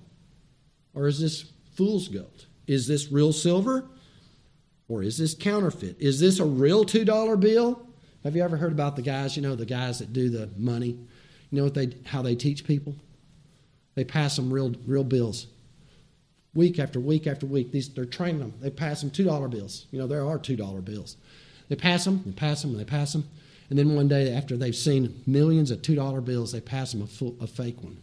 [0.94, 2.46] Or is this fool's gold.
[2.68, 3.86] Is this real silver
[4.92, 5.96] or is this counterfeit?
[6.00, 7.88] Is this a real $2 bill?
[8.26, 10.90] Have you ever heard about the guys, you know, the guys that do the money?
[11.50, 12.96] You know what they how they teach people?
[13.96, 15.48] They pass them real real bills.
[16.54, 17.72] Week after week after week.
[17.72, 18.54] These they're training them.
[18.60, 19.88] They pass them two dollar bills.
[19.92, 21.18] You know, there are two dollar bills.
[21.70, 23.24] They pass them, they pass them, and they pass them.
[23.70, 27.02] And then one day after they've seen millions of two dollar bills, they pass them
[27.02, 27.98] a, full, a fake one.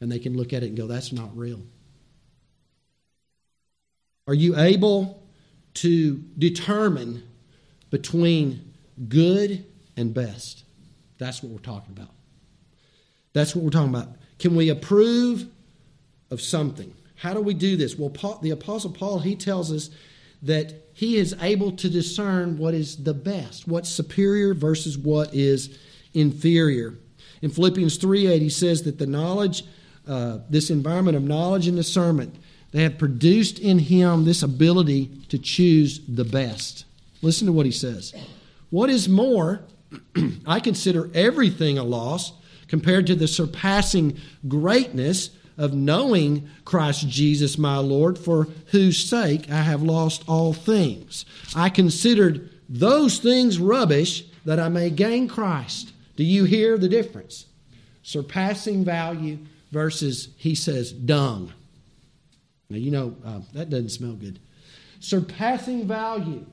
[0.00, 1.60] And they can look at it and go, that's not real.
[4.28, 5.21] Are you able
[5.74, 7.22] to determine
[7.90, 8.72] between
[9.08, 9.64] good
[9.96, 10.64] and best?
[11.18, 12.10] That's what we're talking about.
[13.32, 14.08] That's what we're talking about.
[14.38, 15.46] Can we approve
[16.30, 16.94] of something?
[17.16, 17.96] How do we do this?
[17.96, 19.90] Well, Paul, the Apostle Paul, he tells us
[20.42, 25.78] that he is able to discern what is the best, what's superior versus what is
[26.14, 26.98] inferior.
[27.40, 29.64] In Philippians 3:8, he says that the knowledge,
[30.06, 32.34] uh, this environment of knowledge and discernment,
[32.72, 36.84] they have produced in him this ability to choose the best.
[37.20, 38.14] Listen to what he says.
[38.70, 39.60] What is more,
[40.46, 42.32] I consider everything a loss
[42.68, 49.60] compared to the surpassing greatness of knowing Christ Jesus my Lord, for whose sake I
[49.62, 51.26] have lost all things.
[51.54, 55.92] I considered those things rubbish that I may gain Christ.
[56.16, 57.46] Do you hear the difference?
[58.02, 59.38] Surpassing value
[59.70, 61.52] versus, he says, dung.
[62.72, 64.40] Now, you know, uh, that doesn't smell good.
[64.98, 66.46] Surpassing value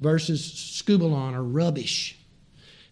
[0.00, 2.18] versus scubalon or rubbish.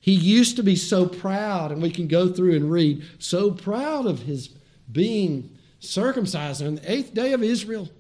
[0.01, 4.07] He used to be so proud, and we can go through and read, so proud
[4.07, 4.49] of his
[4.91, 7.91] being circumcised on the eighth day of Israel.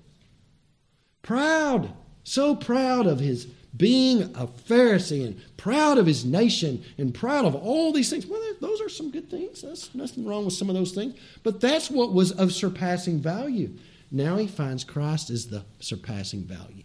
[1.22, 1.92] Proud,
[2.24, 7.54] so proud of his being a Pharisee and proud of his nation and proud of
[7.54, 8.26] all these things.
[8.26, 9.62] Well, those are some good things.
[9.62, 11.14] There's nothing wrong with some of those things.
[11.42, 13.70] But that's what was of surpassing value.
[14.10, 16.84] Now he finds Christ as the surpassing value.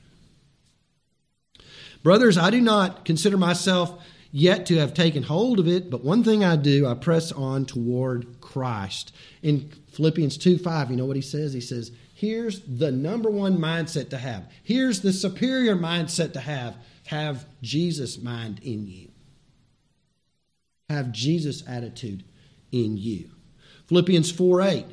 [2.04, 6.24] Brothers, I do not consider myself yet to have taken hold of it, but one
[6.24, 9.16] thing I do, I press on toward Christ.
[9.42, 11.54] In Philippians 2 5, you know what he says?
[11.54, 14.52] He says, Here's the number one mindset to have.
[14.64, 16.78] Here's the superior mindset to have.
[17.08, 19.12] Have Jesus' mind in you.
[20.90, 22.24] Have Jesus' attitude
[22.72, 23.32] in you.
[23.88, 24.86] Philippians 4 8.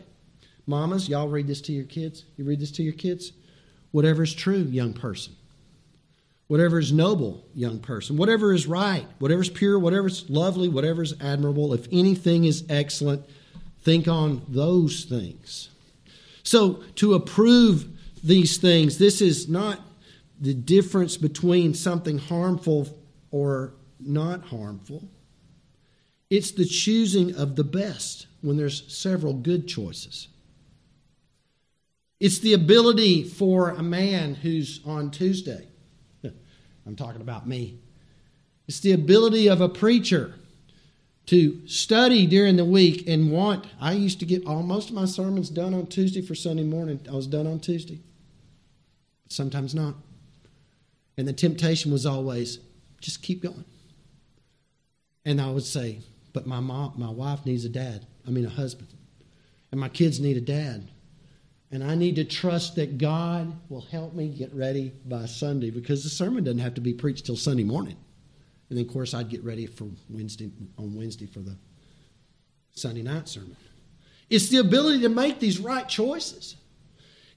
[0.67, 2.25] Mamas, y'all read this to your kids?
[2.37, 3.33] You read this to your kids?
[3.91, 5.35] Whatever is true, young person.
[6.47, 8.17] Whatever is noble, young person.
[8.17, 9.07] Whatever is right.
[9.19, 9.79] Whatever is pure.
[9.79, 10.69] Whatever is lovely.
[10.69, 11.73] Whatever is admirable.
[11.73, 13.25] If anything is excellent,
[13.83, 15.71] think on those things.
[16.43, 17.87] So, to approve
[18.23, 19.81] these things, this is not
[20.41, 22.99] the difference between something harmful
[23.31, 25.09] or not harmful.
[26.31, 30.29] It's the choosing of the best when there's several good choices.
[32.23, 35.67] It's the ability for a man who's on Tuesday.
[36.87, 37.81] I'm talking about me.
[38.69, 40.37] It's the ability of a preacher
[41.27, 43.67] to study during the week and want.
[43.81, 47.01] I used to get all most of my sermons done on Tuesday for Sunday morning.
[47.11, 47.99] I was done on Tuesday.
[49.29, 49.97] Sometimes not.
[51.19, 52.61] And the temptation was always
[53.01, 53.65] just keep going.
[55.25, 58.07] And I would say, but my mom, my wife needs a dad.
[58.25, 58.95] I mean a husband.
[59.73, 60.89] And my kids need a dad.
[61.73, 66.05] And I need to trust that God will help me get ready by Sunday because
[66.05, 67.97] the sermon doesn't have to be preached till Sunday morning.
[68.69, 71.57] And then, of course, I'd get ready for Wednesday on Wednesday for the
[72.75, 73.57] Sunday night sermon.
[74.29, 76.57] It's the ability to make these right choices.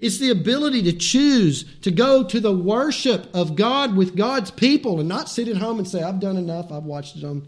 [0.02, 5.00] It's the ability to choose to go to the worship of God with God's people
[5.00, 6.74] and not sit at home and say, I've done enough.
[6.74, 7.48] I've watched it on,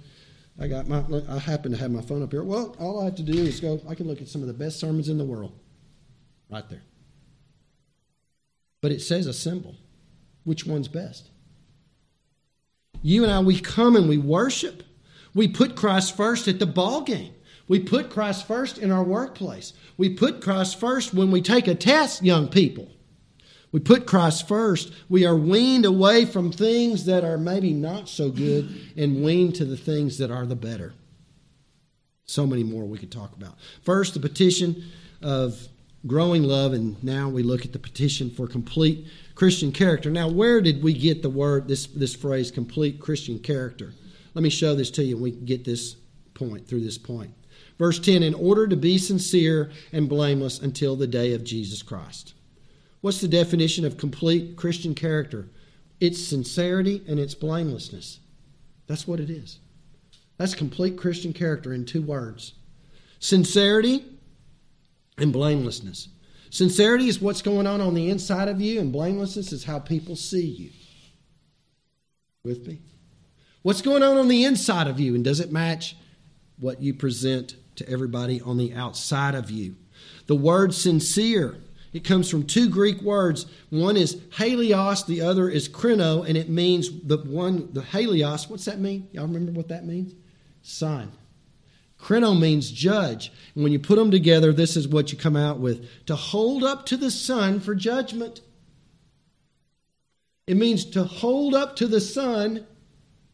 [0.57, 2.43] I got my, I happen to have my phone up here.
[2.43, 4.53] Well, all I have to do is go, I can look at some of the
[4.53, 5.51] best sermons in the world
[6.49, 6.83] right there.
[8.81, 9.75] But it says a symbol.
[10.43, 11.29] Which one's best?
[13.01, 14.83] You and I, we come and we worship.
[15.33, 17.33] We put Christ first at the ball game.
[17.67, 19.73] We put Christ first in our workplace.
[19.97, 22.89] We put Christ first when we take a test, young people.
[23.71, 24.93] We put Christ first.
[25.09, 29.65] We are weaned away from things that are maybe not so good and weaned to
[29.65, 30.93] the things that are the better.
[32.25, 33.55] So many more we could talk about.
[33.83, 34.85] First, the petition
[35.21, 35.67] of
[36.07, 40.09] growing love, and now we look at the petition for complete Christian character.
[40.09, 43.93] Now, where did we get the word, this, this phrase, complete Christian character?
[44.33, 45.95] Let me show this to you, and we can get this
[46.33, 47.33] point through this point.
[47.77, 52.33] Verse 10 In order to be sincere and blameless until the day of Jesus Christ.
[53.01, 55.49] What's the definition of complete Christian character?
[55.99, 58.19] It's sincerity and it's blamelessness.
[58.87, 59.59] That's what it is.
[60.37, 62.53] That's complete Christian character in two words
[63.19, 64.05] sincerity
[65.17, 66.09] and blamelessness.
[66.49, 70.15] Sincerity is what's going on on the inside of you, and blamelessness is how people
[70.15, 70.69] see you.
[72.43, 72.79] With me?
[73.63, 75.97] What's going on on the inside of you, and does it match
[76.59, 79.75] what you present to everybody on the outside of you?
[80.27, 81.57] The word sincere,
[81.91, 83.45] it comes from two Greek words.
[83.69, 88.65] One is halios, the other is krino, and it means the one, the halios, what's
[88.65, 89.09] that mean?
[89.11, 90.13] Y'all remember what that means?
[90.61, 91.11] Sun.
[91.99, 93.31] Krino means judge.
[93.55, 96.63] And when you put them together, this is what you come out with to hold
[96.63, 98.41] up to the sun for judgment.
[100.45, 102.65] It means to hold up to the sun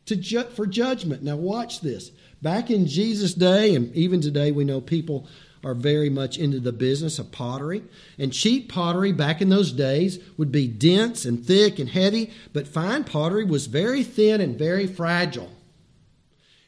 [0.05, 1.23] to ju- for judgment.
[1.23, 2.11] Now, watch this.
[2.41, 5.27] Back in Jesus' day, and even today, we know people
[5.63, 7.83] are very much into the business of pottery.
[8.17, 12.67] And cheap pottery back in those days would be dense and thick and heavy, but
[12.67, 15.51] fine pottery was very thin and very fragile.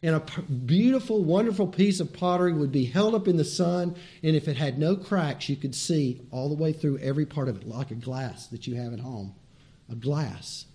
[0.05, 4.35] And a beautiful, wonderful piece of pottery would be held up in the sun, and
[4.35, 7.57] if it had no cracks, you could see all the way through every part of
[7.57, 9.33] it, like a glass that you have at home.
[9.89, 10.65] A glass.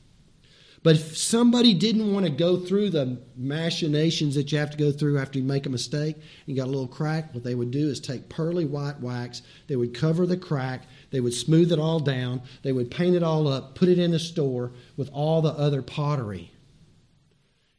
[0.83, 4.90] But if somebody didn't want to go through the machinations that you have to go
[4.90, 6.16] through after you make a mistake
[6.49, 9.77] and got a little crack, what they would do is take pearly white wax, they
[9.77, 13.47] would cover the crack, they would smooth it all down, they would paint it all
[13.47, 16.51] up, put it in the store with all the other pottery.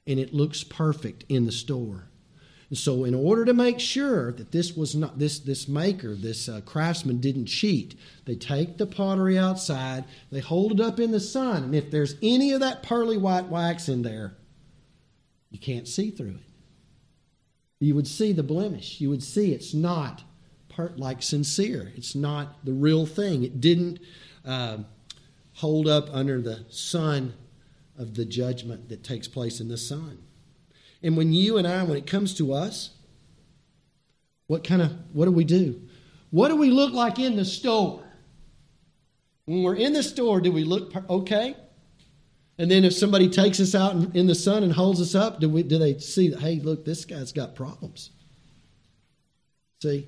[0.08, 2.08] And it looks perfect in the store.
[2.70, 6.48] And so, in order to make sure that this was not this this maker, this
[6.48, 11.20] uh, craftsman didn't cheat, they take the pottery outside, they hold it up in the
[11.20, 14.38] sun, and if there's any of that pearly white wax in there,
[15.50, 16.52] you can't see through it.
[17.82, 19.02] You would see the blemish.
[19.02, 20.24] You would see it's not
[20.70, 21.92] part like sincere.
[21.98, 23.44] It's not the real thing.
[23.44, 24.00] It didn't
[24.46, 24.78] uh,
[25.56, 27.34] hold up under the sun
[28.02, 30.18] of the judgment that takes place in the sun.
[31.04, 32.90] And when you and I, when it comes to us,
[34.48, 35.82] what kind of, what do we do?
[36.32, 38.04] What do we look like in the store?
[39.46, 41.56] When we're in the store, do we look okay?
[42.58, 45.48] And then if somebody takes us out in the sun and holds us up, do,
[45.48, 48.12] we, do they see that, hey, look, this guy's got problems?
[49.82, 50.08] See?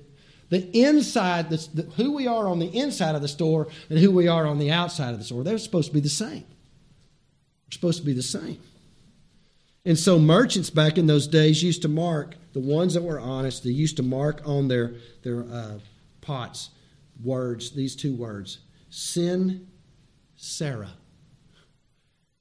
[0.50, 4.10] The inside, the, the, who we are on the inside of the store and who
[4.10, 6.44] we are on the outside of the store, they're supposed to be the same.
[7.74, 8.58] Supposed to be the same.
[9.84, 13.64] And so merchants back in those days used to mark the ones that were honest.
[13.64, 15.80] They used to mark on their their uh,
[16.20, 16.70] pots
[17.22, 18.58] words, these two words,
[18.90, 19.66] sine,
[20.36, 20.90] cera.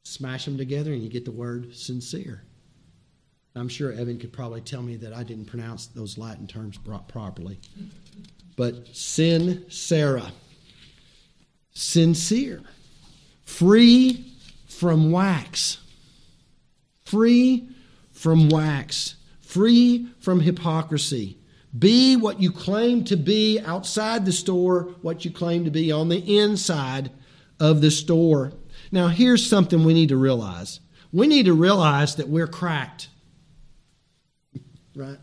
[0.04, 2.43] Smash them together, and you get the word sincere.
[3.56, 7.60] I'm sure Evan could probably tell me that I didn't pronounce those Latin terms properly.
[8.56, 10.32] But sine, cera.
[11.72, 12.62] Sincere.
[13.46, 14.33] Free
[14.84, 15.78] from wax
[17.13, 17.69] free
[18.12, 21.38] from wax, free from hypocrisy.
[21.78, 26.10] Be what you claim to be outside the store, what you claim to be on
[26.10, 27.12] the inside
[27.60, 28.54] of the store.
[28.91, 30.80] Now, here's something we need to realize
[31.12, 33.10] we need to realize that we're cracked.
[34.96, 35.19] right?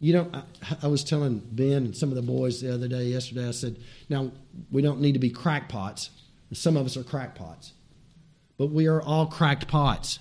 [0.00, 0.42] You know, I,
[0.82, 3.76] I, was telling Ben and some of the boys the other day, yesterday, I said,
[4.08, 4.32] now,
[4.72, 6.10] we don't need to be crackpots.
[6.52, 7.74] Some of us are crackpots,
[8.56, 10.18] but we are all cracked pots.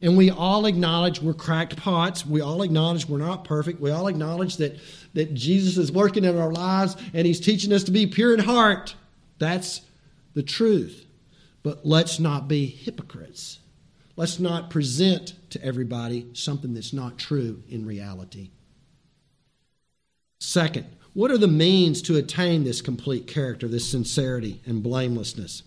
[0.00, 2.26] And we all acknowledge we're cracked pots.
[2.26, 3.80] We all acknowledge we're not perfect.
[3.80, 4.78] We all acknowledge that,
[5.14, 8.40] that Jesus is working in our lives and he's teaching us to be pure in
[8.40, 8.96] heart.
[9.38, 9.82] That's
[10.34, 11.06] the truth.
[11.62, 13.60] But let's not be hypocrites.
[14.16, 18.50] Let's not present to everybody something that's not true in reality.
[20.40, 25.62] Second, what are the means to attain this complete character, this sincerity and blamelessness?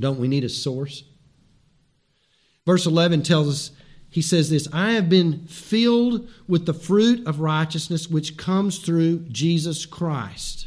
[0.00, 1.04] Don't we need a source?
[2.66, 3.70] Verse 11 tells us,
[4.08, 9.20] he says this I have been filled with the fruit of righteousness which comes through
[9.30, 10.66] Jesus Christ.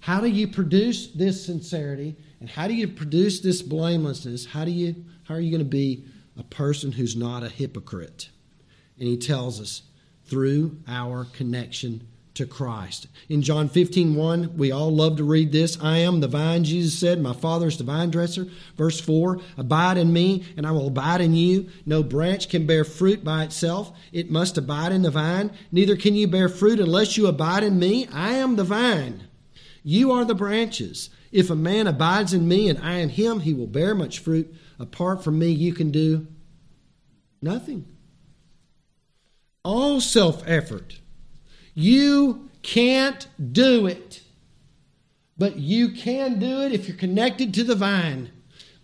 [0.00, 2.16] How do you produce this sincerity?
[2.38, 4.46] And how do you produce this blamelessness?
[4.46, 6.04] How, do you, how are you going to be
[6.38, 8.28] a person who's not a hypocrite?
[8.98, 9.82] And he tells us
[10.26, 13.08] through our connection to Christ.
[13.28, 15.78] In John 15, 1, we all love to read this.
[15.82, 17.20] I am the vine, Jesus said.
[17.20, 18.46] My Father is the vine dresser.
[18.76, 21.68] Verse 4, abide in me, and I will abide in you.
[21.84, 23.92] No branch can bear fruit by itself.
[24.12, 25.50] It must abide in the vine.
[25.72, 28.06] Neither can you bear fruit unless you abide in me.
[28.12, 29.24] I am the vine.
[29.82, 31.10] You are the branches.
[31.32, 34.54] If a man abides in me and I in him, he will bear much fruit.
[34.78, 36.26] Apart from me, you can do
[37.40, 37.86] nothing.
[39.64, 41.00] All self effort
[41.76, 44.22] you can't do it.
[45.38, 48.30] But you can do it if you're connected to the vine.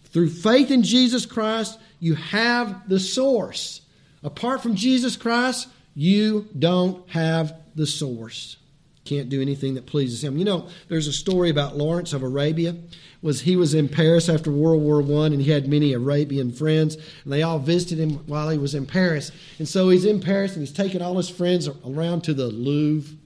[0.05, 3.81] Through faith in Jesus Christ, you have the source.
[4.23, 8.59] Apart from Jesus Christ, you don't have the source.
[9.05, 10.39] Can't do anything that pleases him.
[10.39, 12.77] You know, there's a story about Lawrence of Arabia.
[13.21, 16.97] Was he was in Paris after World War One, and he had many Arabian friends,
[17.25, 19.33] and they all visited him while he was in Paris.
[19.59, 23.17] And so he's in Paris, and he's taking all his friends around to the Louvre.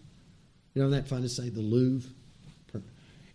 [0.74, 2.10] You know that fun to say, the Louvre.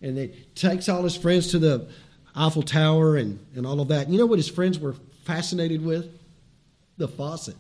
[0.02, 1.88] And he takes all his friends to the
[2.36, 4.10] Eiffel Tower and, and all of that.
[4.10, 6.10] You know what his friends were fascinated with?
[6.98, 7.56] The faucet.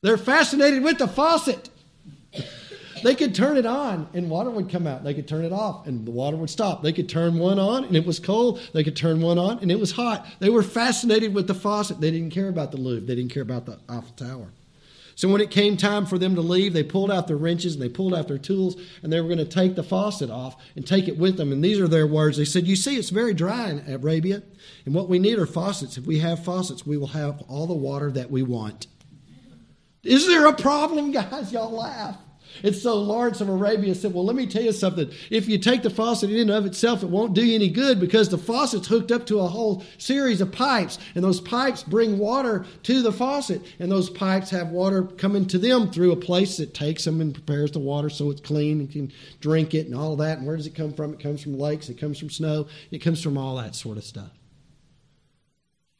[0.00, 1.70] They're fascinated with the faucet.
[3.02, 5.04] They could turn it on and water would come out.
[5.04, 6.82] They could turn it off and the water would stop.
[6.82, 8.60] They could turn one on and it was cold.
[8.72, 10.26] They could turn one on and it was hot.
[10.38, 12.00] They were fascinated with the faucet.
[12.00, 13.06] They didn't care about the Louvre.
[13.06, 14.48] They didn't care about the Eiffel Tower.
[15.14, 17.82] So when it came time for them to leave, they pulled out their wrenches and
[17.82, 20.86] they pulled out their tools and they were going to take the faucet off and
[20.86, 21.52] take it with them.
[21.52, 22.38] And these are their words.
[22.38, 24.42] They said, You see, it's very dry in Arabia.
[24.86, 25.98] And what we need are faucets.
[25.98, 28.86] If we have faucets, we will have all the water that we want.
[30.02, 31.52] Is there a problem, guys?
[31.52, 32.16] Y'all laugh.
[32.62, 35.10] And so Lawrence of Arabia said, Well, let me tell you something.
[35.30, 38.00] If you take the faucet in and of itself, it won't do you any good
[38.00, 42.18] because the faucet's hooked up to a whole series of pipes, and those pipes bring
[42.18, 46.56] water to the faucet, and those pipes have water coming to them through a place
[46.56, 49.94] that takes them and prepares the water so it's clean and can drink it and
[49.94, 50.38] all that.
[50.38, 51.12] And where does it come from?
[51.14, 54.04] It comes from lakes, it comes from snow, it comes from all that sort of
[54.04, 54.30] stuff.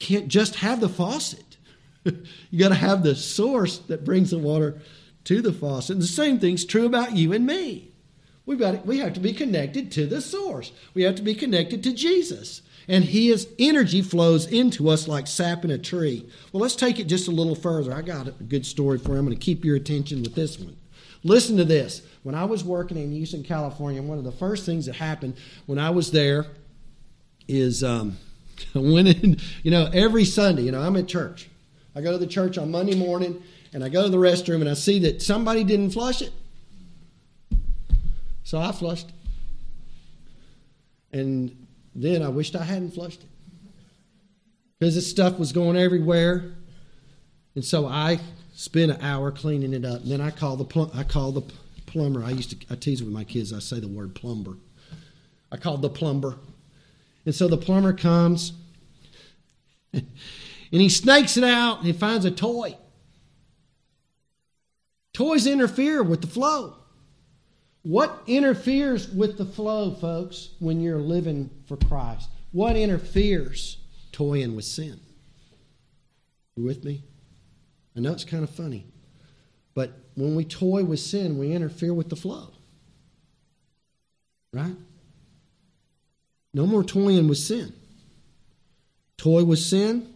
[0.00, 1.56] You can't just have the faucet.
[2.50, 4.80] you got to have the source that brings the water
[5.24, 5.94] to the faucet.
[5.94, 7.92] And the same thing's true about you and me.
[8.44, 10.72] We've got to, we have to be connected to the source.
[10.94, 12.62] We have to be connected to Jesus.
[12.88, 16.28] And his energy flows into us like sap in a tree.
[16.52, 17.94] Well, let's take it just a little further.
[17.94, 19.18] I got a good story for you.
[19.18, 20.76] I'm going to keep your attention with this one.
[21.22, 22.02] Listen to this.
[22.24, 25.78] When I was working in Houston, California, one of the first things that happened when
[25.78, 26.46] I was there
[27.46, 28.16] is um,
[28.74, 31.48] went in, you know, every Sunday, you know, I'm at church.
[31.94, 33.42] I go to the church on Monday morning
[33.72, 36.32] and I go to the restroom and I see that somebody didn't flush it.
[38.44, 39.14] So I flushed it.
[41.18, 43.28] And then I wished I hadn't flushed it.
[44.78, 46.52] Because this stuff was going everywhere.
[47.54, 48.20] And so I
[48.54, 50.02] spent an hour cleaning it up.
[50.02, 51.42] And then I call the I call the
[51.86, 52.24] plumber.
[52.24, 53.52] I used to I tease with my kids.
[53.52, 54.56] I say the word plumber.
[55.50, 56.36] I called the plumber.
[57.24, 58.52] And so the plumber comes
[59.92, 60.02] and
[60.70, 62.76] he snakes it out and he finds a toy.
[65.12, 66.76] Toys interfere with the flow.
[67.82, 72.28] What interferes with the flow, folks, when you're living for Christ?
[72.52, 73.78] What interferes?
[74.12, 75.00] Toying with sin.
[76.56, 77.02] You with me?
[77.96, 78.86] I know it's kind of funny,
[79.74, 82.52] but when we toy with sin, we interfere with the flow.
[84.52, 84.76] Right?
[86.54, 87.72] No more toying with sin.
[89.16, 90.12] Toy with sin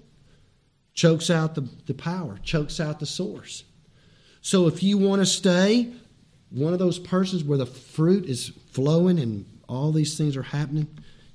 [0.92, 3.64] chokes out the, the power, chokes out the source.
[4.46, 5.90] So if you want to stay
[6.50, 10.86] one of those persons where the fruit is flowing and all these things are happening,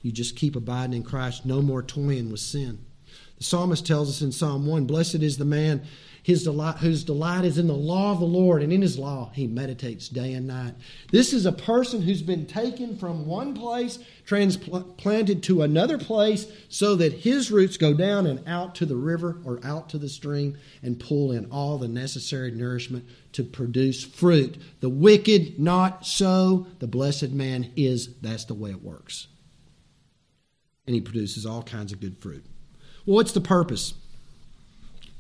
[0.02, 2.80] you just keep abiding in Christ, no more toying with sin.
[3.38, 5.84] The psalmist tells us in Psalm 1 Blessed is the man
[6.24, 9.32] his delight, whose delight is in the law of the Lord, and in his law
[9.34, 10.76] he meditates day and night.
[11.12, 16.96] This is a person who's been taken from one place, transplanted to another place, so
[16.96, 20.58] that his roots go down and out to the river or out to the stream
[20.84, 24.58] and pull in all the necessary nourishment to produce fruit.
[24.80, 26.68] The wicked, not so.
[26.80, 28.16] The blessed man is.
[28.22, 29.28] That's the way it works.
[30.86, 32.46] And he produces all kinds of good fruit.
[33.06, 33.96] Well, what's the purpose?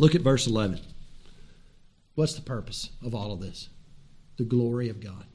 [0.01, 0.79] Look at verse 11.
[2.15, 3.69] What's the purpose of all of this?
[4.37, 5.25] The glory of God.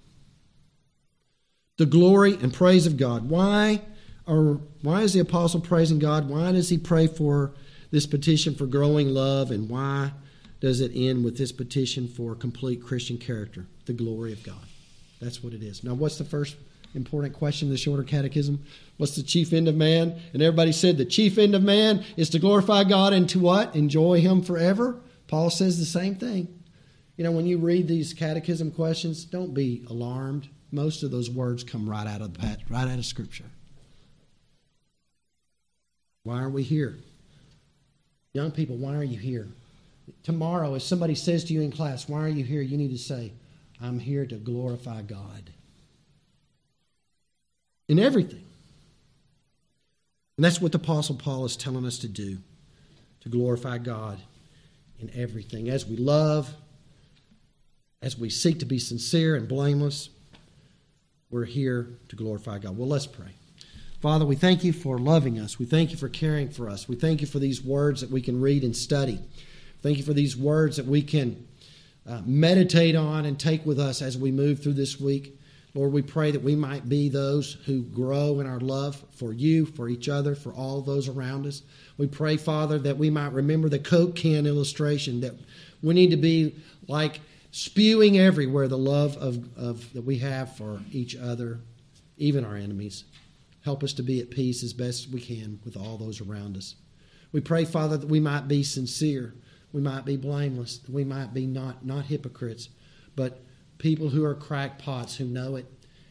[1.77, 3.31] The glory and praise of God.
[3.31, 3.83] Why
[4.27, 6.29] are why is the apostle praising God?
[6.29, 7.53] Why does he pray for
[7.93, 10.11] this petition for growing love and why
[10.59, 13.67] does it end with this petition for complete Christian character?
[13.85, 14.67] The glory of God.
[15.21, 15.85] That's what it is.
[15.85, 16.57] Now what's the first
[16.95, 18.65] important question in the shorter catechism?
[18.97, 20.19] What's the chief end of man?
[20.33, 23.75] And everybody said the chief end of man is to glorify God and to what?
[23.75, 24.97] Enjoy him forever.
[25.29, 26.49] Paul says the same thing.
[27.17, 30.49] You know, when you read these catechism questions, don't be alarmed.
[30.71, 33.45] Most of those words come right out of the right out of Scripture.
[36.25, 36.97] Why are we here?
[38.33, 39.49] Young people, why are you here?
[40.23, 42.61] Tomorrow, if somebody says to you in class, Why are you here?
[42.63, 43.33] you need to say,
[43.81, 45.51] I'm here to glorify God.
[47.89, 48.45] In everything.
[50.37, 52.39] And that's what the Apostle Paul is telling us to do
[53.21, 54.19] to glorify God
[55.01, 55.69] in everything.
[55.69, 56.53] As we love,
[58.03, 60.11] as we seek to be sincere and blameless,
[61.31, 62.77] we're here to glorify God.
[62.77, 63.31] Well, let's pray.
[64.01, 65.59] Father, we thank you for loving us.
[65.59, 66.89] We thank you for caring for us.
[66.89, 69.19] We thank you for these words that we can read and study.
[69.83, 71.47] Thank you for these words that we can
[72.07, 75.36] uh, meditate on and take with us as we move through this week.
[75.77, 79.67] Lord, we pray that we might be those who grow in our love for you,
[79.67, 81.63] for each other, for all those around us.
[81.99, 85.35] We pray, Father, that we might remember the Coke can illustration, that
[85.83, 86.57] we need to be
[86.89, 87.21] like
[87.51, 91.61] spewing everywhere the love of, of that we have for each other,
[92.17, 93.05] even our enemies.
[93.63, 96.77] Help us to be at peace as best we can with all those around us.
[97.33, 99.35] We pray, Father, that we might be sincere,
[99.75, 102.71] we might be blameless, we might be not, not hypocrites,
[103.15, 103.43] but
[103.79, 105.67] people who are crackpots who know it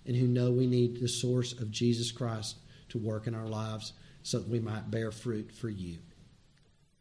[0.06, 2.58] and who know we need the source of Jesus Christ
[2.90, 3.94] to work in our lives
[4.24, 5.98] so that we might bear fruit for you.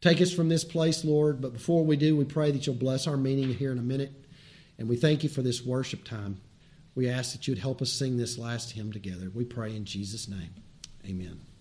[0.01, 3.07] Take us from this place, Lord, but before we do, we pray that you'll bless
[3.07, 4.11] our meeting here in a minute.
[4.77, 6.41] And we thank you for this worship time.
[6.93, 9.31] We ask that you'd help us sing this last hymn together.
[9.33, 10.53] We pray in Jesus' name.
[11.05, 11.54] Amen.